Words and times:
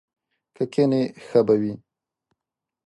که 0.55 0.63
کښېنې 0.73 1.01
ښه 1.25 1.39
به 1.47 1.55
وي! 1.61 1.73